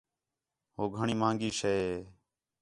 ہو 0.75 0.83
گھݨیں 0.95 1.19
ماہنڳی 1.21 1.49
شے 1.59 1.73
ہے 1.85 1.95